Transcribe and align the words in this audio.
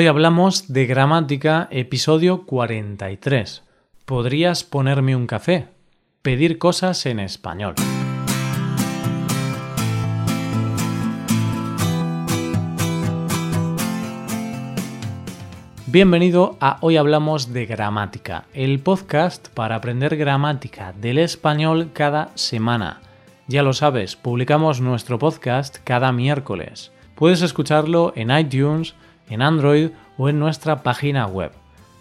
Hoy 0.00 0.06
hablamos 0.06 0.72
de 0.72 0.86
gramática, 0.86 1.66
episodio 1.72 2.46
43. 2.46 3.64
¿Podrías 4.04 4.62
ponerme 4.62 5.16
un 5.16 5.26
café? 5.26 5.66
Pedir 6.22 6.58
cosas 6.58 7.04
en 7.04 7.18
español. 7.18 7.74
Bienvenido 15.86 16.56
a 16.60 16.76
Hoy 16.80 16.96
Hablamos 16.96 17.52
de 17.52 17.66
Gramática, 17.66 18.44
el 18.54 18.78
podcast 18.78 19.48
para 19.48 19.74
aprender 19.74 20.16
gramática 20.16 20.92
del 20.92 21.18
español 21.18 21.90
cada 21.92 22.30
semana. 22.36 23.00
Ya 23.48 23.64
lo 23.64 23.72
sabes, 23.72 24.14
publicamos 24.14 24.80
nuestro 24.80 25.18
podcast 25.18 25.78
cada 25.82 26.12
miércoles. 26.12 26.92
Puedes 27.16 27.42
escucharlo 27.42 28.12
en 28.14 28.30
iTunes, 28.30 28.94
en 29.30 29.42
Android 29.42 29.90
o 30.16 30.28
en 30.28 30.38
nuestra 30.38 30.82
página 30.82 31.26
web. 31.26 31.52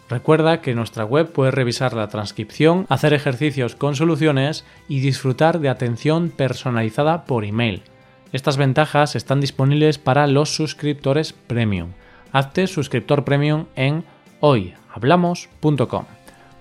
Recuerda 0.10 0.62
que 0.62 0.74
nuestra 0.74 1.04
web 1.04 1.32
puedes 1.32 1.54
revisar 1.54 1.94
la 1.94 2.08
transcripción, 2.08 2.86
hacer 2.90 3.14
ejercicios 3.14 3.76
con 3.76 3.96
soluciones 3.96 4.66
y 4.88 5.02
disfrutar 5.02 5.60
de 5.60 5.70
atención 5.70 6.30
personalizada 6.30 7.26
por 7.26 7.44
email. 7.44 7.84
Estas 8.32 8.58
ventajas 8.58 9.16
están 9.16 9.42
disponibles 9.42 9.98
para 9.98 10.28
los 10.28 10.56
suscriptores 10.56 11.34
premium. 11.34 11.92
Hazte 12.32 12.68
suscriptor 12.68 13.24
premium 13.24 13.66
en 13.76 14.04
hoyhablamos.com. 14.40 16.06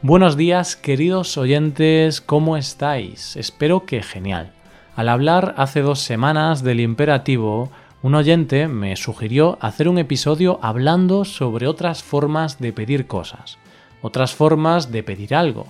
Buenos 0.02 0.36
días 0.36 0.76
queridos 0.76 1.36
oyentes, 1.38 2.20
¿cómo 2.20 2.56
estáis? 2.56 3.36
Espero 3.36 3.86
que 3.86 4.02
genial. 4.02 4.52
Al 4.94 5.08
hablar 5.08 5.54
hace 5.56 5.82
dos 5.82 6.00
semanas 6.00 6.62
del 6.62 6.80
imperativo, 6.80 7.70
un 8.02 8.14
oyente 8.14 8.68
me 8.68 8.94
sugirió 8.96 9.58
hacer 9.60 9.88
un 9.88 9.98
episodio 9.98 10.58
hablando 10.62 11.24
sobre 11.24 11.66
otras 11.66 12.02
formas 12.02 12.58
de 12.58 12.72
pedir 12.72 13.06
cosas, 13.06 13.58
otras 14.02 14.34
formas 14.34 14.92
de 14.92 15.02
pedir 15.02 15.34
algo. 15.34 15.66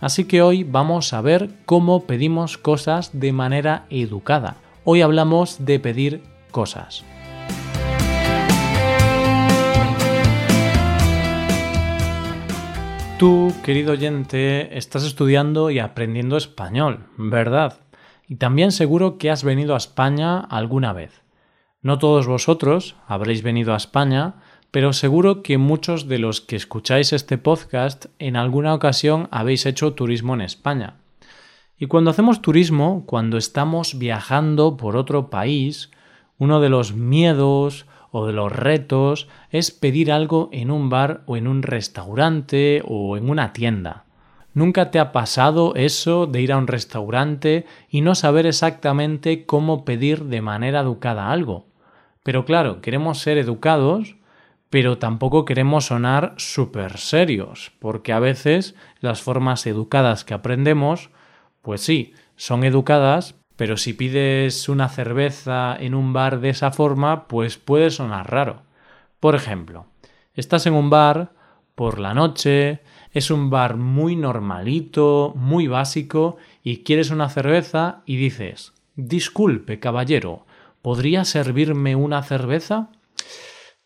Así 0.00 0.24
que 0.24 0.42
hoy 0.42 0.64
vamos 0.64 1.12
a 1.12 1.20
ver 1.20 1.50
cómo 1.66 2.04
pedimos 2.04 2.58
cosas 2.58 3.18
de 3.18 3.32
manera 3.32 3.86
educada. 3.90 4.56
Hoy 4.84 5.02
hablamos 5.02 5.64
de 5.64 5.80
pedir 5.80 6.22
cosas. 6.50 7.04
Tú, 13.18 13.52
querido 13.62 13.92
oyente, 13.92 14.78
estás 14.78 15.04
estudiando 15.04 15.70
y 15.70 15.78
aprendiendo 15.78 16.38
español, 16.38 17.06
¿verdad? 17.18 17.80
Y 18.26 18.36
también 18.36 18.72
seguro 18.72 19.18
que 19.18 19.30
has 19.30 19.44
venido 19.44 19.74
a 19.74 19.78
España 19.78 20.38
alguna 20.40 20.94
vez. 20.94 21.19
No 21.82 21.98
todos 21.98 22.26
vosotros 22.26 22.94
habréis 23.06 23.42
venido 23.42 23.72
a 23.72 23.78
España, 23.78 24.34
pero 24.70 24.92
seguro 24.92 25.42
que 25.42 25.56
muchos 25.56 26.08
de 26.08 26.18
los 26.18 26.42
que 26.42 26.54
escucháis 26.54 27.14
este 27.14 27.38
podcast 27.38 28.06
en 28.18 28.36
alguna 28.36 28.74
ocasión 28.74 29.28
habéis 29.30 29.64
hecho 29.64 29.94
turismo 29.94 30.34
en 30.34 30.42
España. 30.42 30.96
Y 31.78 31.86
cuando 31.86 32.10
hacemos 32.10 32.42
turismo, 32.42 33.04
cuando 33.06 33.38
estamos 33.38 33.98
viajando 33.98 34.76
por 34.76 34.94
otro 34.94 35.30
país, 35.30 35.90
uno 36.36 36.60
de 36.60 36.68
los 36.68 36.92
miedos 36.92 37.86
o 38.10 38.26
de 38.26 38.34
los 38.34 38.52
retos 38.52 39.26
es 39.48 39.70
pedir 39.70 40.12
algo 40.12 40.50
en 40.52 40.70
un 40.70 40.90
bar 40.90 41.22
o 41.24 41.38
en 41.38 41.46
un 41.46 41.62
restaurante 41.62 42.82
o 42.86 43.16
en 43.16 43.30
una 43.30 43.54
tienda. 43.54 44.04
¿Nunca 44.52 44.90
te 44.90 44.98
ha 44.98 45.12
pasado 45.12 45.74
eso 45.76 46.26
de 46.26 46.42
ir 46.42 46.52
a 46.52 46.58
un 46.58 46.66
restaurante 46.66 47.64
y 47.88 48.02
no 48.02 48.14
saber 48.14 48.44
exactamente 48.44 49.46
cómo 49.46 49.86
pedir 49.86 50.24
de 50.24 50.42
manera 50.42 50.80
educada 50.80 51.32
algo? 51.32 51.69
Pero 52.30 52.44
claro, 52.44 52.80
queremos 52.80 53.18
ser 53.18 53.38
educados, 53.38 54.14
pero 54.68 54.98
tampoco 54.98 55.44
queremos 55.44 55.86
sonar 55.86 56.34
súper 56.36 56.98
serios, 56.98 57.72
porque 57.80 58.12
a 58.12 58.20
veces 58.20 58.76
las 59.00 59.20
formas 59.20 59.66
educadas 59.66 60.22
que 60.22 60.32
aprendemos, 60.32 61.10
pues 61.60 61.80
sí, 61.80 62.14
son 62.36 62.62
educadas, 62.62 63.34
pero 63.56 63.76
si 63.76 63.94
pides 63.94 64.68
una 64.68 64.88
cerveza 64.88 65.76
en 65.76 65.92
un 65.92 66.12
bar 66.12 66.38
de 66.38 66.50
esa 66.50 66.70
forma, 66.70 67.26
pues 67.26 67.58
puede 67.58 67.90
sonar 67.90 68.30
raro. 68.30 68.62
Por 69.18 69.34
ejemplo, 69.34 69.86
estás 70.32 70.66
en 70.66 70.74
un 70.74 70.88
bar 70.88 71.32
por 71.74 71.98
la 71.98 72.14
noche, 72.14 72.78
es 73.10 73.32
un 73.32 73.50
bar 73.50 73.76
muy 73.76 74.14
normalito, 74.14 75.32
muy 75.34 75.66
básico, 75.66 76.36
y 76.62 76.84
quieres 76.84 77.10
una 77.10 77.28
cerveza 77.28 78.02
y 78.06 78.18
dices 78.18 78.72
Disculpe, 78.94 79.80
caballero, 79.80 80.46
¿Podría 80.82 81.24
servirme 81.24 81.94
una 81.94 82.22
cerveza? 82.22 82.88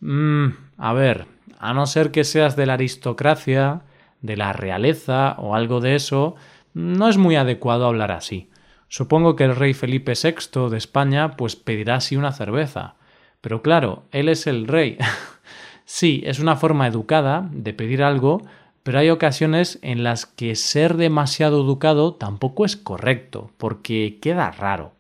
Mm, 0.00 0.48
a 0.76 0.92
ver, 0.92 1.26
a 1.58 1.74
no 1.74 1.86
ser 1.86 2.10
que 2.10 2.24
seas 2.24 2.56
de 2.56 2.66
la 2.66 2.74
aristocracia, 2.74 3.82
de 4.20 4.36
la 4.36 4.52
realeza 4.52 5.34
o 5.38 5.54
algo 5.54 5.80
de 5.80 5.96
eso, 5.96 6.36
no 6.72 7.08
es 7.08 7.16
muy 7.16 7.36
adecuado 7.36 7.86
hablar 7.86 8.12
así. 8.12 8.48
Supongo 8.88 9.34
que 9.34 9.44
el 9.44 9.56
rey 9.56 9.74
Felipe 9.74 10.12
VI 10.12 10.70
de 10.70 10.76
España 10.76 11.36
pues 11.36 11.56
pedirá 11.56 11.96
así 11.96 12.16
una 12.16 12.32
cerveza. 12.32 12.94
Pero 13.40 13.60
claro, 13.60 14.04
él 14.12 14.28
es 14.28 14.46
el 14.46 14.68
rey. 14.68 14.96
sí, 15.84 16.22
es 16.24 16.38
una 16.38 16.56
forma 16.56 16.86
educada 16.86 17.48
de 17.50 17.74
pedir 17.74 18.02
algo, 18.02 18.42
pero 18.84 19.00
hay 19.00 19.10
ocasiones 19.10 19.78
en 19.82 20.04
las 20.04 20.26
que 20.26 20.54
ser 20.54 20.96
demasiado 20.96 21.62
educado 21.62 22.14
tampoco 22.14 22.64
es 22.64 22.76
correcto, 22.76 23.50
porque 23.56 24.18
queda 24.22 24.50
raro. 24.50 24.92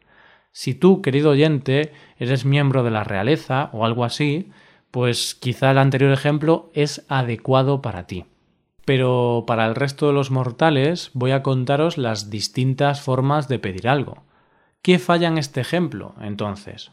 Si 0.56 0.72
tú, 0.72 1.02
querido 1.02 1.30
oyente, 1.30 1.92
eres 2.16 2.44
miembro 2.44 2.84
de 2.84 2.92
la 2.92 3.02
realeza 3.02 3.70
o 3.72 3.84
algo 3.84 4.04
así, 4.04 4.50
pues 4.92 5.34
quizá 5.34 5.72
el 5.72 5.78
anterior 5.78 6.12
ejemplo 6.12 6.70
es 6.74 7.04
adecuado 7.08 7.82
para 7.82 8.06
ti. 8.06 8.26
Pero 8.84 9.42
para 9.48 9.66
el 9.66 9.74
resto 9.74 10.06
de 10.06 10.12
los 10.12 10.30
mortales 10.30 11.10
voy 11.12 11.32
a 11.32 11.42
contaros 11.42 11.98
las 11.98 12.30
distintas 12.30 13.00
formas 13.00 13.48
de 13.48 13.58
pedir 13.58 13.88
algo. 13.88 14.22
¿Qué 14.80 15.00
falla 15.00 15.26
en 15.26 15.38
este 15.38 15.60
ejemplo, 15.60 16.14
entonces? 16.20 16.92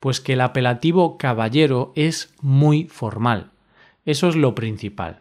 Pues 0.00 0.20
que 0.20 0.32
el 0.32 0.40
apelativo 0.40 1.16
caballero 1.16 1.92
es 1.94 2.34
muy 2.40 2.88
formal. 2.88 3.52
Eso 4.04 4.28
es 4.28 4.34
lo 4.34 4.56
principal. 4.56 5.20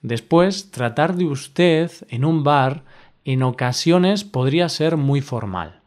Después, 0.00 0.70
tratar 0.70 1.16
de 1.16 1.26
usted 1.26 1.92
en 2.08 2.24
un 2.24 2.44
bar 2.44 2.82
en 3.26 3.42
ocasiones 3.42 4.24
podría 4.24 4.70
ser 4.70 4.96
muy 4.96 5.20
formal 5.20 5.79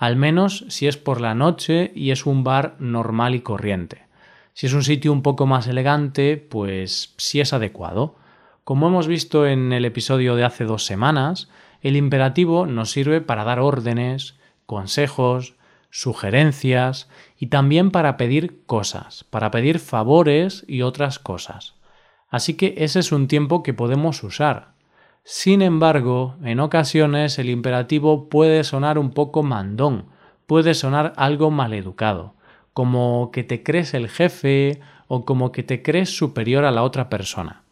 al 0.00 0.16
menos 0.16 0.64
si 0.68 0.88
es 0.88 0.96
por 0.96 1.20
la 1.20 1.34
noche 1.34 1.92
y 1.94 2.10
es 2.10 2.24
un 2.24 2.42
bar 2.42 2.74
normal 2.78 3.34
y 3.34 3.42
corriente. 3.42 4.06
Si 4.54 4.64
es 4.66 4.72
un 4.72 4.82
sitio 4.82 5.12
un 5.12 5.20
poco 5.20 5.44
más 5.44 5.66
elegante, 5.66 6.38
pues 6.38 7.12
sí 7.18 7.38
es 7.38 7.52
adecuado. 7.52 8.16
Como 8.64 8.88
hemos 8.88 9.06
visto 9.06 9.46
en 9.46 9.74
el 9.74 9.84
episodio 9.84 10.36
de 10.36 10.44
hace 10.44 10.64
dos 10.64 10.86
semanas, 10.86 11.50
el 11.82 11.96
imperativo 11.96 12.64
nos 12.64 12.90
sirve 12.90 13.20
para 13.20 13.44
dar 13.44 13.60
órdenes, 13.60 14.36
consejos, 14.64 15.54
sugerencias 15.90 17.10
y 17.38 17.48
también 17.48 17.90
para 17.90 18.16
pedir 18.16 18.64
cosas, 18.64 19.24
para 19.24 19.50
pedir 19.50 19.80
favores 19.80 20.64
y 20.66 20.80
otras 20.80 21.18
cosas. 21.18 21.74
Así 22.30 22.54
que 22.54 22.74
ese 22.78 23.00
es 23.00 23.12
un 23.12 23.28
tiempo 23.28 23.62
que 23.62 23.74
podemos 23.74 24.22
usar. 24.22 24.72
Sin 25.24 25.62
embargo, 25.62 26.36
en 26.42 26.60
ocasiones 26.60 27.38
el 27.38 27.50
imperativo 27.50 28.28
puede 28.28 28.64
sonar 28.64 28.98
un 28.98 29.10
poco 29.10 29.42
mandón, 29.42 30.06
puede 30.46 30.74
sonar 30.74 31.12
algo 31.16 31.50
maleducado, 31.50 32.34
como 32.72 33.30
que 33.32 33.44
te 33.44 33.62
crees 33.62 33.94
el 33.94 34.08
jefe 34.08 34.80
o 35.06 35.24
como 35.24 35.52
que 35.52 35.62
te 35.62 35.82
crees 35.82 36.16
superior 36.16 36.64
a 36.64 36.70
la 36.70 36.82
otra 36.82 37.08
persona. 37.08 37.62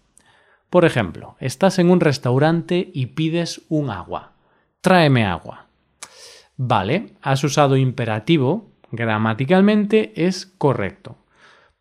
Por 0.71 0.85
ejemplo, 0.85 1.37
estás 1.41 1.79
en 1.79 1.91
un 1.91 2.01
restaurante 2.01 2.91
y 2.93 3.07
pides 3.07 3.63
un 3.69 3.91
agua. 3.91 4.33
Tráeme 4.81 5.25
agua. 5.25 5.67
Vale, 6.57 7.15
has 7.23 7.43
usado 7.45 7.77
imperativo, 7.77 8.71
gramaticalmente 8.91 10.13
es 10.27 10.47
correcto. 10.47 11.17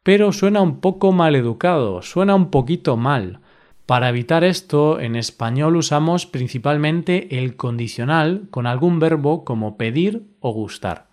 Pero 0.03 0.31
suena 0.31 0.61
un 0.61 0.79
poco 0.79 1.11
maleducado, 1.11 2.01
suena 2.01 2.33
un 2.35 2.50
poquito 2.50 2.95
mal, 2.95 3.42
para 3.88 4.10
evitar 4.10 4.44
esto, 4.44 5.00
en 5.00 5.16
español 5.16 5.78
usamos 5.78 6.25
principalmente 6.25 7.39
el 7.39 7.56
condicional 7.56 8.48
con 8.51 8.68
algún 8.68 9.00
verbo 9.00 9.45
como 9.45 9.78
pedir 9.78 10.28
o 10.42 10.51
gustar. 10.51 11.07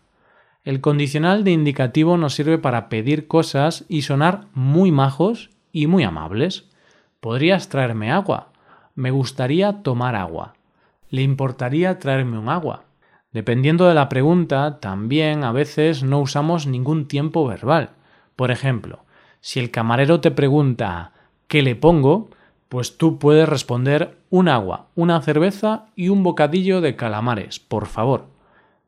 El 0.64 0.80
condicional 0.80 1.44
de 1.44 1.52
indicativo 1.52 2.16
nos 2.16 2.34
sirve 2.34 2.58
para 2.58 2.88
pedir 2.88 3.28
cosas 3.28 3.84
y 3.88 4.02
sonar 4.02 4.46
muy 4.54 4.90
majos 4.90 5.50
y 5.70 5.86
muy 5.86 6.02
amables. 6.02 6.68
¿Podrías 7.20 7.68
traerme 7.68 8.10
agua? 8.10 8.48
Me 8.96 9.12
gustaría 9.12 9.84
tomar 9.84 10.16
agua. 10.16 10.54
¿Le 11.10 11.22
importaría 11.22 12.00
traerme 12.00 12.38
un 12.38 12.48
agua? 12.48 12.82
Dependiendo 13.32 13.86
de 13.86 13.94
la 13.94 14.08
pregunta, 14.08 14.80
también 14.80 15.44
a 15.44 15.52
veces 15.52 16.02
no 16.02 16.18
usamos 16.18 16.66
ningún 16.66 17.06
tiempo 17.06 17.46
verbal. 17.46 17.90
Por 18.34 18.50
ejemplo, 18.50 19.04
si 19.40 19.60
el 19.60 19.70
camarero 19.70 20.20
te 20.20 20.32
pregunta 20.32 21.12
¿qué 21.46 21.62
le 21.62 21.76
pongo? 21.76 22.30
Pues 22.74 22.98
tú 22.98 23.20
puedes 23.20 23.48
responder 23.48 24.18
un 24.30 24.48
agua, 24.48 24.88
una 24.96 25.22
cerveza 25.22 25.86
y 25.94 26.08
un 26.08 26.24
bocadillo 26.24 26.80
de 26.80 26.96
calamares, 26.96 27.60
por 27.60 27.86
favor. 27.86 28.26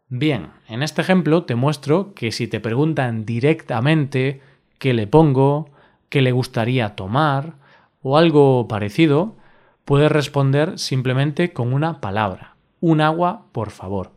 Bien, 0.08 0.48
en 0.66 0.82
este 0.82 1.02
ejemplo 1.02 1.44
te 1.44 1.54
muestro 1.54 2.12
que 2.12 2.32
si 2.32 2.48
te 2.48 2.58
preguntan 2.58 3.24
directamente 3.24 4.40
qué 4.80 4.92
le 4.92 5.06
pongo, 5.06 5.70
qué 6.08 6.20
le 6.20 6.32
gustaría 6.32 6.96
tomar 6.96 7.58
o 8.02 8.18
algo 8.18 8.66
parecido, 8.66 9.36
puedes 9.84 10.10
responder 10.10 10.80
simplemente 10.80 11.52
con 11.52 11.72
una 11.72 12.00
palabra. 12.00 12.56
Un 12.80 13.00
agua, 13.00 13.42
por 13.52 13.70
favor. 13.70 14.10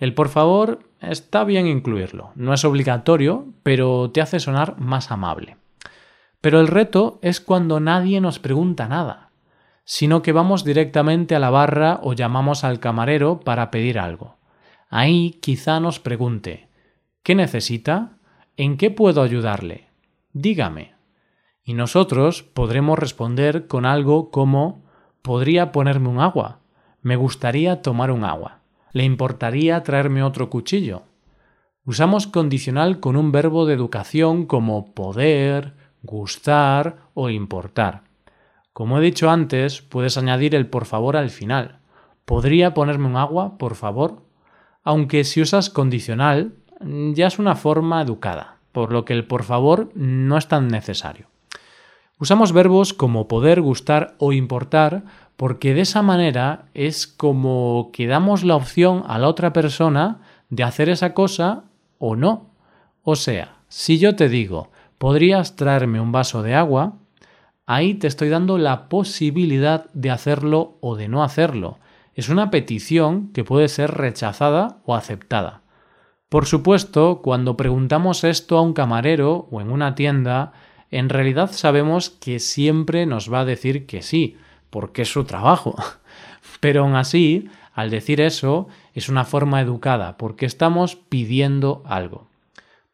El 0.00 0.14
por 0.14 0.30
favor 0.30 0.80
está 1.00 1.44
bien 1.44 1.68
incluirlo. 1.68 2.32
No 2.34 2.52
es 2.52 2.64
obligatorio, 2.64 3.46
pero 3.62 4.10
te 4.10 4.20
hace 4.20 4.40
sonar 4.40 4.80
más 4.80 5.12
amable. 5.12 5.58
Pero 6.40 6.60
el 6.60 6.68
reto 6.68 7.18
es 7.22 7.40
cuando 7.40 7.80
nadie 7.80 8.20
nos 8.20 8.38
pregunta 8.38 8.88
nada, 8.88 9.30
sino 9.84 10.22
que 10.22 10.32
vamos 10.32 10.64
directamente 10.64 11.34
a 11.34 11.38
la 11.38 11.50
barra 11.50 12.00
o 12.02 12.12
llamamos 12.12 12.64
al 12.64 12.80
camarero 12.80 13.40
para 13.40 13.70
pedir 13.70 13.98
algo. 13.98 14.36
Ahí 14.88 15.38
quizá 15.40 15.80
nos 15.80 16.00
pregunte 16.00 16.68
¿Qué 17.22 17.34
necesita? 17.34 18.18
¿En 18.56 18.76
qué 18.76 18.90
puedo 18.90 19.22
ayudarle? 19.22 19.88
Dígame. 20.32 20.94
Y 21.64 21.74
nosotros 21.74 22.42
podremos 22.42 22.98
responder 22.98 23.66
con 23.66 23.84
algo 23.86 24.30
como 24.30 24.86
¿Podría 25.22 25.72
ponerme 25.72 26.08
un 26.08 26.20
agua? 26.20 26.60
Me 27.02 27.16
gustaría 27.16 27.82
tomar 27.82 28.12
un 28.12 28.22
agua. 28.22 28.60
¿Le 28.92 29.02
importaría 29.02 29.82
traerme 29.82 30.22
otro 30.22 30.50
cuchillo? 30.50 31.02
Usamos 31.84 32.28
condicional 32.28 33.00
con 33.00 33.16
un 33.16 33.32
verbo 33.32 33.66
de 33.66 33.74
educación 33.74 34.46
como 34.46 34.94
poder, 34.94 35.74
gustar 36.02 36.98
o 37.14 37.30
importar. 37.30 38.02
Como 38.72 38.98
he 38.98 39.00
dicho 39.00 39.30
antes, 39.30 39.80
puedes 39.82 40.18
añadir 40.18 40.54
el 40.54 40.66
por 40.66 40.84
favor 40.84 41.16
al 41.16 41.30
final. 41.30 41.78
¿Podría 42.24 42.74
ponerme 42.74 43.06
un 43.06 43.16
agua, 43.16 43.56
por 43.58 43.74
favor? 43.74 44.22
Aunque 44.84 45.24
si 45.24 45.40
usas 45.40 45.70
condicional, 45.70 46.52
ya 46.80 47.26
es 47.26 47.38
una 47.38 47.56
forma 47.56 48.02
educada, 48.02 48.58
por 48.72 48.92
lo 48.92 49.04
que 49.04 49.14
el 49.14 49.26
por 49.26 49.44
favor 49.44 49.90
no 49.94 50.36
es 50.36 50.48
tan 50.48 50.68
necesario. 50.68 51.28
Usamos 52.18 52.52
verbos 52.52 52.94
como 52.94 53.28
poder, 53.28 53.60
gustar 53.60 54.14
o 54.18 54.32
importar 54.32 55.04
porque 55.36 55.74
de 55.74 55.82
esa 55.82 56.02
manera 56.02 56.66
es 56.72 57.06
como 57.06 57.90
que 57.92 58.06
damos 58.06 58.42
la 58.42 58.56
opción 58.56 59.04
a 59.06 59.18
la 59.18 59.28
otra 59.28 59.52
persona 59.52 60.20
de 60.48 60.64
hacer 60.64 60.88
esa 60.88 61.12
cosa 61.12 61.64
o 61.98 62.16
no. 62.16 62.50
O 63.02 63.16
sea, 63.16 63.56
si 63.68 63.98
yo 63.98 64.16
te 64.16 64.28
digo, 64.28 64.70
¿podrías 64.98 65.56
traerme 65.56 66.00
un 66.00 66.12
vaso 66.12 66.42
de 66.42 66.54
agua? 66.54 66.98
Ahí 67.66 67.94
te 67.94 68.06
estoy 68.06 68.28
dando 68.28 68.58
la 68.58 68.88
posibilidad 68.88 69.90
de 69.92 70.10
hacerlo 70.10 70.78
o 70.80 70.96
de 70.96 71.08
no 71.08 71.22
hacerlo. 71.24 71.78
Es 72.14 72.28
una 72.28 72.50
petición 72.50 73.32
que 73.32 73.44
puede 73.44 73.68
ser 73.68 73.90
rechazada 73.92 74.78
o 74.84 74.94
aceptada. 74.94 75.62
Por 76.28 76.46
supuesto, 76.46 77.20
cuando 77.22 77.56
preguntamos 77.56 78.24
esto 78.24 78.58
a 78.58 78.62
un 78.62 78.72
camarero 78.72 79.48
o 79.50 79.60
en 79.60 79.70
una 79.70 79.94
tienda, 79.94 80.52
en 80.90 81.08
realidad 81.08 81.50
sabemos 81.52 82.10
que 82.10 82.38
siempre 82.38 83.06
nos 83.06 83.32
va 83.32 83.40
a 83.40 83.44
decir 83.44 83.86
que 83.86 84.02
sí, 84.02 84.36
porque 84.70 85.02
es 85.02 85.12
su 85.12 85.24
trabajo. 85.24 85.76
Pero 86.60 86.82
aún 86.82 86.94
así, 86.94 87.48
al 87.74 87.90
decir 87.90 88.20
eso, 88.20 88.68
es 88.94 89.08
una 89.08 89.24
forma 89.24 89.60
educada, 89.60 90.16
porque 90.16 90.46
estamos 90.46 90.96
pidiendo 90.96 91.82
algo. 91.84 92.28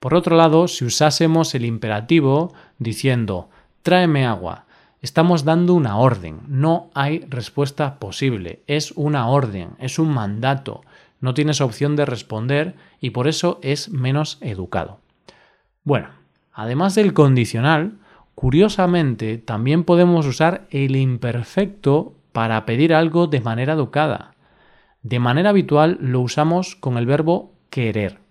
Por 0.03 0.15
otro 0.15 0.37
lado, 0.37 0.67
si 0.67 0.85
usásemos 0.85 1.55
el 1.55 1.65
imperativo 1.65 2.53
diciendo 2.81 3.51
tráeme 3.85 4.27
agua, 4.27 4.65
estamos 5.01 5.45
dando 5.45 5.75
una 5.75 5.97
orden, 5.97 6.41
no 6.49 6.91
hay 6.93 7.21
respuesta 7.29 8.01
posible, 8.01 8.65
es 8.67 8.91
una 8.97 9.29
orden, 9.29 9.77
es 9.79 10.01
un 10.01 10.13
mandato, 10.13 10.81
no 11.21 11.35
tienes 11.35 11.61
opción 11.61 11.95
de 11.95 12.05
responder 12.05 12.75
y 13.01 13.11
por 13.11 13.29
eso 13.29 13.61
es 13.63 13.91
menos 13.91 14.39
educado. 14.41 14.99
Bueno, 15.85 16.09
además 16.53 16.97
del 16.97 17.15
condicional, 17.15 17.93
curiosamente 18.35 19.39
también 19.39 19.85
podemos 19.85 20.27
usar 20.27 20.67
el 20.71 20.97
imperfecto 20.97 22.15
para 22.33 22.67
pedir 22.67 22.93
algo 22.93 23.29
de 23.29 23.41
manera 23.41 23.75
educada. 23.75 24.35
De 25.05 25.21
manera 25.21 25.51
habitual 25.51 25.97
lo 26.01 26.23
usamos 26.23 26.75
con 26.75 26.99
el 26.99 27.07
verbo 27.07 27.53
querer. 27.71 28.22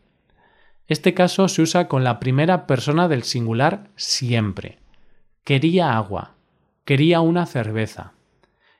Este 0.91 1.13
caso 1.13 1.47
se 1.47 1.61
usa 1.61 1.88
con 1.88 2.03
la 2.03 2.19
primera 2.19 2.67
persona 2.67 3.07
del 3.07 3.23
singular 3.23 3.88
siempre. 3.95 4.79
Quería 5.45 5.95
agua. 5.95 6.31
Quería 6.83 7.21
una 7.21 7.45
cerveza. 7.45 8.11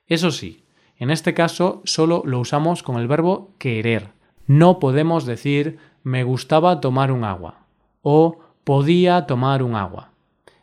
Eso 0.08 0.32
sí, 0.32 0.66
en 0.98 1.10
este 1.10 1.34
caso 1.34 1.82
solo 1.86 2.22
lo 2.26 2.42
usamos 2.42 2.84
con 2.84 3.00
el 3.00 3.08
verbo 3.08 3.54
querer. 3.60 4.10
No 4.46 4.78
podemos 4.78 5.26
decir 5.26 5.78
me 6.04 6.26
gustaba 6.26 6.82
tomar 6.82 7.14
un 7.14 7.24
agua 7.24 7.60
o 8.02 8.40
podía 8.66 9.26
tomar 9.26 9.64
un 9.64 9.76
agua. 9.76 10.10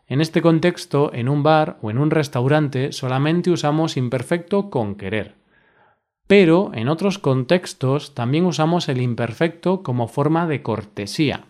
En 0.06 0.20
este 0.20 0.42
contexto, 0.42 1.14
en 1.14 1.30
un 1.30 1.42
bar 1.42 1.78
o 1.80 1.90
en 1.90 1.96
un 1.96 2.10
restaurante 2.10 2.92
solamente 2.92 3.50
usamos 3.50 3.96
imperfecto 3.96 4.68
con 4.68 4.96
querer. 4.96 5.34
Pero 6.28 6.70
en 6.74 6.88
otros 6.88 7.18
contextos 7.18 8.14
también 8.14 8.44
usamos 8.44 8.88
el 8.88 9.00
imperfecto 9.00 9.82
como 9.82 10.06
forma 10.06 10.46
de 10.46 10.62
cortesía. 10.62 11.46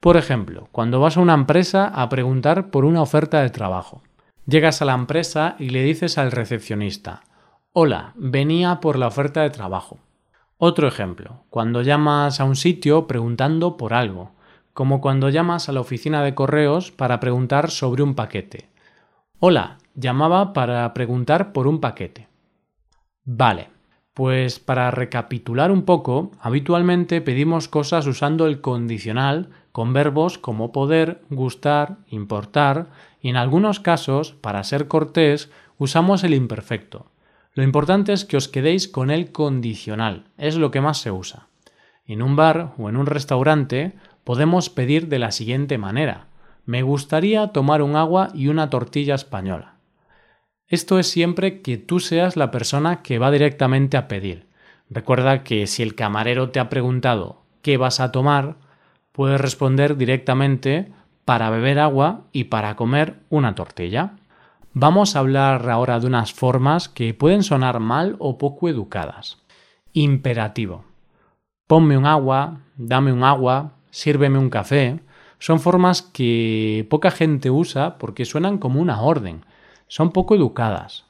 Por 0.00 0.16
ejemplo, 0.16 0.68
cuando 0.70 1.00
vas 1.00 1.16
a 1.16 1.20
una 1.20 1.34
empresa 1.34 1.88
a 1.88 2.08
preguntar 2.08 2.70
por 2.70 2.84
una 2.84 3.02
oferta 3.02 3.42
de 3.42 3.50
trabajo. 3.50 4.02
Llegas 4.46 4.80
a 4.80 4.84
la 4.84 4.94
empresa 4.94 5.56
y 5.58 5.70
le 5.70 5.82
dices 5.82 6.18
al 6.18 6.30
recepcionista 6.30 7.24
Hola, 7.72 8.12
venía 8.14 8.80
por 8.80 8.96
la 8.96 9.08
oferta 9.08 9.42
de 9.42 9.50
trabajo. 9.50 9.98
Otro 10.56 10.86
ejemplo, 10.86 11.42
cuando 11.50 11.82
llamas 11.82 12.40
a 12.40 12.44
un 12.44 12.54
sitio 12.56 13.08
preguntando 13.08 13.76
por 13.76 13.92
algo, 13.92 14.30
como 14.72 15.00
cuando 15.00 15.30
llamas 15.30 15.68
a 15.68 15.72
la 15.72 15.80
oficina 15.80 16.22
de 16.22 16.34
correos 16.34 16.92
para 16.92 17.18
preguntar 17.18 17.70
sobre 17.72 18.04
un 18.04 18.14
paquete. 18.14 18.70
Hola, 19.40 19.78
llamaba 19.94 20.52
para 20.52 20.94
preguntar 20.94 21.52
por 21.52 21.66
un 21.66 21.80
paquete. 21.80 22.28
Vale, 23.24 23.75
pues 24.16 24.60
para 24.60 24.90
recapitular 24.90 25.70
un 25.70 25.82
poco, 25.82 26.30
habitualmente 26.40 27.20
pedimos 27.20 27.68
cosas 27.68 28.06
usando 28.06 28.46
el 28.46 28.62
condicional 28.62 29.50
con 29.72 29.92
verbos 29.92 30.38
como 30.38 30.72
poder, 30.72 31.20
gustar, 31.28 31.98
importar 32.08 32.86
y 33.20 33.28
en 33.28 33.36
algunos 33.36 33.78
casos, 33.78 34.32
para 34.32 34.64
ser 34.64 34.88
cortés, 34.88 35.50
usamos 35.76 36.24
el 36.24 36.32
imperfecto. 36.32 37.10
Lo 37.52 37.62
importante 37.62 38.14
es 38.14 38.24
que 38.24 38.38
os 38.38 38.48
quedéis 38.48 38.88
con 38.88 39.10
el 39.10 39.32
condicional, 39.32 40.24
es 40.38 40.56
lo 40.56 40.70
que 40.70 40.80
más 40.80 40.96
se 40.96 41.10
usa. 41.10 41.48
En 42.06 42.22
un 42.22 42.36
bar 42.36 42.72
o 42.78 42.88
en 42.88 42.96
un 42.96 43.04
restaurante 43.04 43.92
podemos 44.24 44.70
pedir 44.70 45.08
de 45.08 45.18
la 45.18 45.30
siguiente 45.30 45.76
manera. 45.76 46.28
Me 46.64 46.80
gustaría 46.80 47.48
tomar 47.48 47.82
un 47.82 47.96
agua 47.96 48.30
y 48.32 48.48
una 48.48 48.70
tortilla 48.70 49.14
española. 49.14 49.75
Esto 50.68 50.98
es 50.98 51.08
siempre 51.08 51.62
que 51.62 51.76
tú 51.76 52.00
seas 52.00 52.36
la 52.36 52.50
persona 52.50 53.02
que 53.02 53.20
va 53.20 53.30
directamente 53.30 53.96
a 53.96 54.08
pedir. 54.08 54.46
Recuerda 54.90 55.44
que 55.44 55.68
si 55.68 55.84
el 55.84 55.94
camarero 55.94 56.50
te 56.50 56.58
ha 56.58 56.68
preguntado 56.68 57.42
qué 57.62 57.76
vas 57.76 58.00
a 58.00 58.10
tomar, 58.10 58.56
puedes 59.12 59.40
responder 59.40 59.96
directamente 59.96 60.92
para 61.24 61.50
beber 61.50 61.78
agua 61.78 62.22
y 62.32 62.44
para 62.44 62.74
comer 62.74 63.20
una 63.30 63.54
tortilla. 63.54 64.16
Vamos 64.72 65.14
a 65.14 65.20
hablar 65.20 65.70
ahora 65.70 66.00
de 66.00 66.06
unas 66.08 66.32
formas 66.32 66.88
que 66.88 67.14
pueden 67.14 67.44
sonar 67.44 67.78
mal 67.78 68.16
o 68.18 68.36
poco 68.36 68.68
educadas. 68.68 69.38
Imperativo. 69.92 70.84
Ponme 71.68 71.96
un 71.96 72.06
agua, 72.06 72.60
dame 72.76 73.12
un 73.12 73.22
agua, 73.22 73.72
sírveme 73.90 74.38
un 74.38 74.50
café. 74.50 75.00
Son 75.38 75.60
formas 75.60 76.02
que 76.02 76.86
poca 76.90 77.10
gente 77.10 77.50
usa 77.50 77.98
porque 77.98 78.24
suenan 78.24 78.58
como 78.58 78.80
una 78.80 79.00
orden. 79.00 79.44
Son 79.88 80.12
poco 80.12 80.34
educadas. 80.34 81.04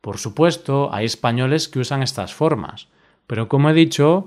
Por 0.00 0.18
supuesto, 0.18 0.92
hay 0.92 1.04
españoles 1.04 1.68
que 1.68 1.80
usan 1.80 2.02
estas 2.02 2.32
formas, 2.32 2.88
pero 3.26 3.48
como 3.48 3.70
he 3.70 3.74
dicho, 3.74 4.26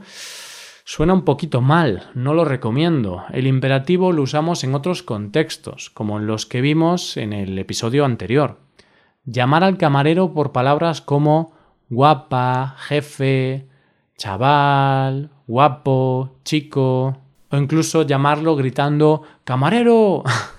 suena 0.85 1.13
un 1.13 1.23
poquito 1.23 1.61
mal, 1.61 2.09
no 2.13 2.33
lo 2.33 2.45
recomiendo. 2.45 3.23
El 3.31 3.47
imperativo 3.47 4.11
lo 4.11 4.21
usamos 4.21 4.63
en 4.63 4.75
otros 4.75 5.03
contextos, 5.03 5.89
como 5.89 6.19
en 6.19 6.27
los 6.27 6.45
que 6.45 6.61
vimos 6.61 7.17
en 7.17 7.33
el 7.33 7.57
episodio 7.57 8.05
anterior. 8.05 8.59
Llamar 9.25 9.63
al 9.63 9.77
camarero 9.77 10.33
por 10.33 10.51
palabras 10.51 11.01
como 11.01 11.53
guapa, 11.89 12.75
jefe, 12.77 13.67
chaval, 14.17 15.31
guapo, 15.47 16.37
chico, 16.43 17.17
o 17.49 17.57
incluso 17.57 18.03
llamarlo 18.03 18.55
gritando 18.55 19.23
¡Camarero! 19.43 20.23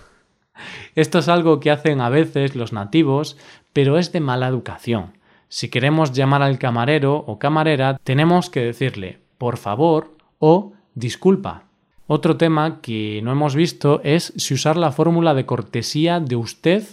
Esto 0.95 1.19
es 1.19 1.29
algo 1.29 1.61
que 1.61 1.71
hacen 1.71 2.01
a 2.01 2.09
veces 2.09 2.55
los 2.55 2.73
nativos, 2.73 3.37
pero 3.73 3.99
es 3.99 4.13
de 4.13 4.21
mala 4.21 4.49
educación. 4.49 5.19
Si 5.49 5.69
queremos 5.69 6.13
llamar 6.13 6.43
al 6.43 6.59
camarero 6.59 7.17
o 7.17 7.39
camarera, 7.39 7.99
tenemos 8.03 8.51
que 8.51 8.61
decirle 8.61 9.21
por 9.39 9.57
favor 9.57 10.17
o 10.39 10.73
disculpa. 10.95 11.65
Otro 12.07 12.37
tema 12.37 12.81
que 12.81 13.21
no 13.23 13.33
hemos 13.33 13.55
visto 13.55 14.01
es 14.05 14.33
si 14.37 14.55
usar 14.55 14.77
la 14.77 14.93
fórmula 14.93 15.35
de 15.35 15.47
cortesía 15.47 16.21
de 16.21 16.37
usted 16.37 16.85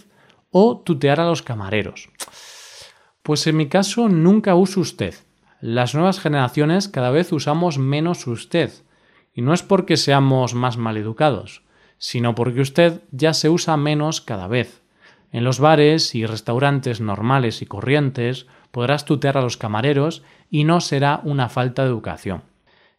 o 0.50 0.78
tutear 0.78 1.20
a 1.20 1.26
los 1.26 1.42
camareros. 1.42 2.10
Pues 3.22 3.46
en 3.46 3.56
mi 3.56 3.68
caso 3.68 4.08
nunca 4.08 4.54
uso 4.54 4.80
usted. 4.80 5.14
Las 5.60 5.94
nuevas 5.94 6.18
generaciones 6.18 6.88
cada 6.88 7.10
vez 7.10 7.32
usamos 7.32 7.78
menos 7.78 8.26
usted. 8.26 8.72
Y 9.34 9.42
no 9.42 9.54
es 9.54 9.62
porque 9.62 9.96
seamos 9.96 10.54
más 10.54 10.76
maleducados, 10.76 11.62
sino 12.02 12.34
porque 12.34 12.60
usted 12.60 13.00
ya 13.12 13.32
se 13.32 13.48
usa 13.48 13.76
menos 13.76 14.20
cada 14.20 14.48
vez. 14.48 14.82
En 15.30 15.44
los 15.44 15.60
bares 15.60 16.16
y 16.16 16.26
restaurantes 16.26 17.00
normales 17.00 17.62
y 17.62 17.66
corrientes 17.66 18.48
podrás 18.72 19.04
tutear 19.04 19.38
a 19.38 19.40
los 19.40 19.56
camareros 19.56 20.24
y 20.50 20.64
no 20.64 20.80
será 20.80 21.20
una 21.22 21.48
falta 21.48 21.82
de 21.82 21.90
educación. 21.90 22.42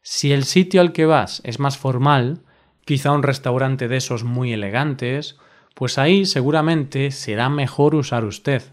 Si 0.03 0.31
el 0.31 0.45
sitio 0.45 0.79
al 0.79 0.93
que 0.93 1.05
vas 1.05 1.41
es 1.43 1.59
más 1.59 1.77
formal, 1.77 2.43
quizá 2.85 3.11
un 3.11 3.23
restaurante 3.23 3.89
de 3.89 3.97
esos 3.97 4.23
muy 4.23 4.53
elegantes, 4.53 5.37
pues 5.73 5.97
ahí 5.97 6.25
seguramente 6.25 7.11
será 7.11 7.49
mejor 7.49 7.95
usar 7.95 8.23
usted. 8.23 8.63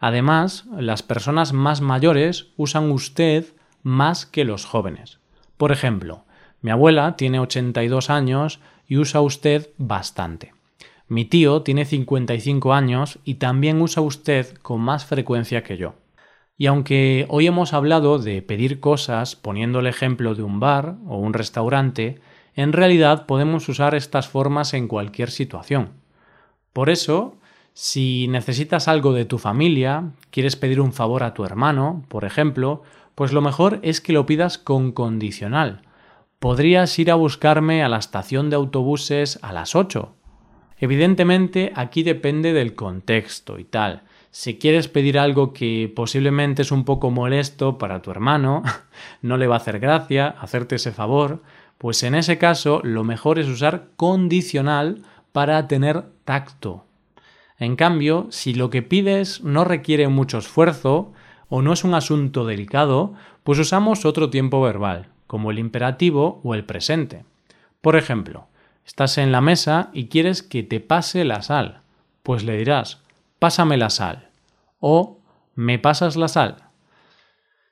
Además, 0.00 0.66
las 0.76 1.02
personas 1.02 1.54
más 1.54 1.80
mayores 1.80 2.48
usan 2.58 2.90
usted 2.90 3.46
más 3.82 4.26
que 4.26 4.44
los 4.44 4.66
jóvenes. 4.66 5.18
Por 5.56 5.72
ejemplo, 5.72 6.26
mi 6.60 6.70
abuela 6.70 7.16
tiene 7.16 7.40
82 7.40 8.10
años 8.10 8.60
y 8.92 8.98
usa 8.98 9.22
usted 9.22 9.70
bastante. 9.78 10.52
Mi 11.08 11.24
tío 11.24 11.62
tiene 11.62 11.86
55 11.86 12.74
años 12.74 13.20
y 13.24 13.36
también 13.36 13.80
usa 13.80 14.02
usted 14.02 14.58
con 14.58 14.82
más 14.82 15.06
frecuencia 15.06 15.62
que 15.62 15.78
yo. 15.78 15.94
Y 16.58 16.66
aunque 16.66 17.24
hoy 17.30 17.46
hemos 17.46 17.72
hablado 17.72 18.18
de 18.18 18.42
pedir 18.42 18.80
cosas 18.80 19.34
poniendo 19.34 19.80
el 19.80 19.86
ejemplo 19.86 20.34
de 20.34 20.42
un 20.42 20.60
bar 20.60 20.96
o 21.06 21.16
un 21.16 21.32
restaurante, 21.32 22.20
en 22.54 22.74
realidad 22.74 23.24
podemos 23.24 23.66
usar 23.70 23.94
estas 23.94 24.28
formas 24.28 24.74
en 24.74 24.88
cualquier 24.88 25.30
situación. 25.30 25.92
Por 26.74 26.90
eso, 26.90 27.36
si 27.72 28.28
necesitas 28.28 28.88
algo 28.88 29.14
de 29.14 29.24
tu 29.24 29.38
familia, 29.38 30.10
quieres 30.28 30.56
pedir 30.56 30.82
un 30.82 30.92
favor 30.92 31.22
a 31.22 31.32
tu 31.32 31.46
hermano, 31.46 32.04
por 32.08 32.26
ejemplo, 32.26 32.82
pues 33.14 33.32
lo 33.32 33.40
mejor 33.40 33.78
es 33.80 34.02
que 34.02 34.12
lo 34.12 34.26
pidas 34.26 34.58
con 34.58 34.92
condicional. 34.92 35.80
Podrías 36.42 36.98
ir 36.98 37.12
a 37.12 37.14
buscarme 37.14 37.84
a 37.84 37.88
la 37.88 37.98
estación 37.98 38.50
de 38.50 38.56
autobuses 38.56 39.38
a 39.42 39.52
las 39.52 39.76
8. 39.76 40.12
Evidentemente 40.76 41.72
aquí 41.76 42.02
depende 42.02 42.52
del 42.52 42.74
contexto 42.74 43.60
y 43.60 43.64
tal. 43.64 44.02
Si 44.32 44.58
quieres 44.58 44.88
pedir 44.88 45.20
algo 45.20 45.52
que 45.52 45.92
posiblemente 45.94 46.62
es 46.62 46.72
un 46.72 46.84
poco 46.84 47.12
molesto 47.12 47.78
para 47.78 48.02
tu 48.02 48.10
hermano, 48.10 48.64
no 49.22 49.36
le 49.36 49.46
va 49.46 49.54
a 49.54 49.58
hacer 49.58 49.78
gracia 49.78 50.34
hacerte 50.40 50.74
ese 50.74 50.90
favor, 50.90 51.44
pues 51.78 52.02
en 52.02 52.16
ese 52.16 52.38
caso 52.38 52.80
lo 52.82 53.04
mejor 53.04 53.38
es 53.38 53.46
usar 53.46 53.90
condicional 53.96 55.02
para 55.30 55.68
tener 55.68 56.06
tacto. 56.24 56.86
En 57.56 57.76
cambio, 57.76 58.26
si 58.30 58.52
lo 58.52 58.68
que 58.68 58.82
pides 58.82 59.44
no 59.44 59.62
requiere 59.62 60.08
mucho 60.08 60.38
esfuerzo 60.38 61.12
o 61.48 61.62
no 61.62 61.72
es 61.72 61.84
un 61.84 61.94
asunto 61.94 62.44
delicado, 62.44 63.14
pues 63.44 63.60
usamos 63.60 64.04
otro 64.04 64.28
tiempo 64.28 64.60
verbal, 64.60 65.11
como 65.32 65.50
el 65.50 65.58
imperativo 65.58 66.42
o 66.44 66.54
el 66.54 66.66
presente. 66.66 67.24
Por 67.80 67.96
ejemplo, 67.96 68.48
estás 68.84 69.16
en 69.16 69.32
la 69.32 69.40
mesa 69.40 69.88
y 69.94 70.08
quieres 70.08 70.42
que 70.42 70.62
te 70.62 70.78
pase 70.78 71.24
la 71.24 71.40
sal, 71.40 71.80
pues 72.22 72.44
le 72.44 72.58
dirás 72.58 73.00
pásame 73.38 73.78
la 73.78 73.88
sal 73.88 74.28
o 74.78 75.20
¿me 75.54 75.78
pasas 75.78 76.16
la 76.16 76.28
sal? 76.28 76.64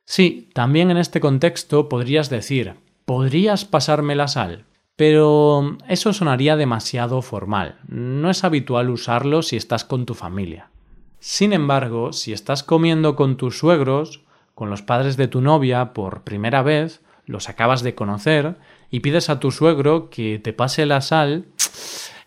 Sí, 0.07 0.49
también 0.55 0.91
en 0.91 0.97
este 0.97 1.21
contexto 1.21 1.91
podrías 1.91 2.31
decir 2.31 2.77
¿podrías 3.05 3.67
pasarme 3.67 4.15
la 4.15 4.29
sal? 4.29 4.65
Pero 4.97 5.77
eso 5.87 6.15
sonaría 6.15 6.57
demasiado 6.57 7.21
formal. 7.21 7.79
No 7.89 8.31
es 8.31 8.43
habitual 8.43 8.89
usarlo 8.89 9.43
si 9.43 9.57
estás 9.57 9.85
con 9.85 10.07
tu 10.07 10.15
familia. 10.15 10.71
Sin 11.19 11.53
embargo, 11.53 12.15
si 12.15 12.33
estás 12.33 12.63
comiendo 12.63 13.17
con 13.17 13.37
tus 13.37 13.59
suegros, 13.59 14.23
con 14.55 14.71
los 14.71 14.81
padres 14.81 15.19
de 15.19 15.29
tu 15.29 15.43
novia 15.43 15.93
por 15.93 16.23
primera 16.23 16.63
vez, 16.63 17.03
los 17.31 17.49
acabas 17.49 17.83
de 17.83 17.95
conocer, 17.95 18.57
y 18.91 19.01
pides 19.01 19.31
a 19.31 19.39
tu 19.39 19.53
suegro 19.53 20.11
que 20.11 20.39
te 20.39 20.53
pase 20.53 20.85
la 20.85 21.01
sal, 21.01 21.47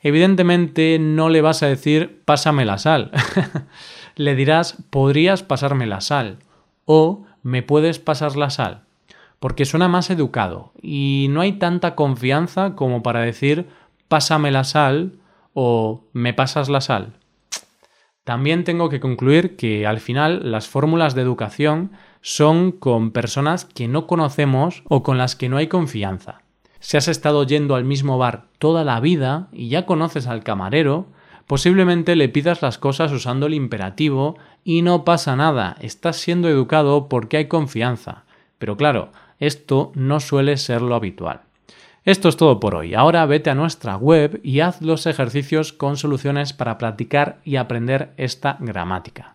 evidentemente 0.01 0.98
no 1.00 1.29
le 1.29 1.41
vas 1.41 1.62
a 1.62 1.67
decir 1.67 2.22
pásame 2.25 2.65
la 2.65 2.77
sal. 2.77 3.12
le 4.15 4.36
dirás 4.36 4.77
podrías 4.89 5.43
pasarme 5.43 5.86
la 5.86 6.01
sal 6.01 6.38
o 6.86 7.25
me 7.41 7.63
puedes 7.63 8.00
pasar 8.00 8.38
la 8.38 8.50
sal, 8.50 8.83
porque 9.39 9.65
suena 9.65 9.89
más 9.89 10.10
educado 10.10 10.72
y 10.81 11.27
no 11.29 11.41
hay 11.41 11.53
tanta 11.53 11.95
confianza 11.95 12.75
como 12.75 13.03
para 13.03 13.22
decir 13.22 13.67
pásame 14.07 14.51
la 14.51 14.63
sal 14.63 15.19
o 15.53 16.05
me 16.13 16.33
pasas 16.33 16.69
la 16.69 16.79
sal. 16.79 17.13
También 18.24 18.63
tengo 18.63 18.88
que 18.88 19.01
concluir 19.01 19.57
que 19.57 19.86
al 19.86 20.00
final 20.00 20.50
las 20.50 20.69
fórmulas 20.69 21.13
de 21.13 21.22
educación 21.22 21.91
son 22.24 22.72
con 22.72 23.12
personas 23.12 23.65
que 23.65 23.89
no 23.89 24.08
conocemos 24.08 24.82
o 24.88 25.03
con 25.03 25.18
las 25.18 25.36
que 25.36 25.50
no 25.50 25.58
hay 25.58 25.68
confianza. 25.68 26.42
Si 26.80 26.96
has 26.96 27.10
estado 27.10 27.44
yendo 27.44 27.75
al 27.75 27.84
mismo 27.84 28.18
bar 28.18 28.46
toda 28.60 28.86
la 28.86 29.00
vida 29.01 29.50
y 29.51 29.68
ya 29.68 29.86
conoces 29.86 30.27
al 30.27 30.42
camarero, 30.42 31.06
posiblemente 31.48 32.15
le 32.15 32.30
pidas 32.30 32.62
las 32.62 32.77
cosas 32.77 33.12
usando 33.12 33.48
el 33.48 33.53
imperativo 33.53 34.38
y 34.63 34.84
no 34.84 35.03
pasa 35.03 35.36
nada, 35.36 35.75
estás 35.82 36.15
siendo 36.15 36.48
educado 36.48 37.10
porque 37.10 37.38
hay 37.38 37.48
confianza. 37.48 38.24
Pero 38.58 38.77
claro, 38.77 39.12
esto 39.39 39.92
no 39.94 40.22
suele 40.22 40.56
ser 40.56 40.82
lo 40.82 40.96
habitual. 40.96 41.42
Esto 42.06 42.30
es 42.30 42.38
todo 42.38 42.62
por 42.62 42.75
hoy. 42.75 42.96
Ahora 42.96 43.25
vete 43.25 43.50
a 43.50 43.56
nuestra 43.56 43.98
web 43.98 44.39
y 44.44 44.62
haz 44.62 44.82
los 44.82 45.08
ejercicios 45.08 45.74
con 45.74 45.98
soluciones 45.98 46.53
para 46.53 46.77
practicar 46.77 47.39
y 47.44 47.58
aprender 47.58 48.13
esta 48.15 48.56
gramática. 48.62 49.33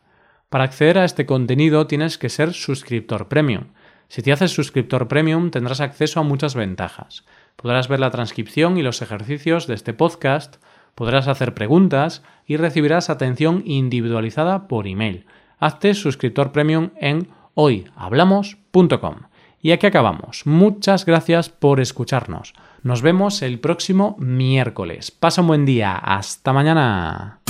Para 0.49 0.65
acceder 0.65 0.99
a 0.99 1.05
este 1.05 1.27
contenido 1.27 1.87
tienes 1.87 2.17
que 2.17 2.31
ser 2.31 2.55
suscriptor 2.55 3.29
premium. 3.29 3.65
Si 4.09 4.23
te 4.23 4.33
haces 4.33 4.51
suscriptor 4.53 5.07
premium 5.07 5.51
tendrás 5.51 5.81
acceso 5.81 6.21
a 6.21 6.23
muchas 6.23 6.55
ventajas. 6.55 7.25
Podrás 7.57 7.89
ver 7.89 8.01
la 8.01 8.11
transcripción 8.11 8.79
y 8.79 8.83
los 8.83 9.03
ejercicios 9.03 9.67
de 9.67 9.75
este 9.75 9.93
podcast, 9.93 10.57
podrás 10.95 11.29
hacer 11.29 11.53
preguntas 11.53 12.23
y 12.47 12.57
recibirás 12.57 13.11
atención 13.11 13.63
individualizada 13.67 14.69
por 14.69 14.87
email. 14.87 15.27
Hazte 15.59 15.93
suscriptor 15.93 16.53
premium 16.53 16.91
en 16.99 17.29
hoyhablamos.com. 17.55 19.17
Y 19.61 19.73
aquí 19.73 19.87
acabamos. 19.87 20.47
Muchas 20.47 21.05
gracias 21.05 21.51
por 21.51 21.81
escucharnos. 21.81 22.55
Nos 22.83 23.03
vemos 23.03 23.43
el 23.43 23.59
próximo 23.59 24.17
miércoles. 24.19 25.11
Pasa 25.11 25.43
un 25.43 25.49
buen 25.49 25.67
día. 25.67 25.97
Hasta 25.97 26.53
mañana. 26.53 27.41